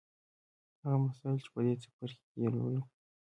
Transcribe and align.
هغه 0.81 0.97
مسایل 1.05 1.37
چې 1.43 1.47
په 1.53 1.59
دې 1.65 1.73
څپرکي 1.81 2.25
کې 2.31 2.37
یې 2.43 2.49
لولو 2.55 2.81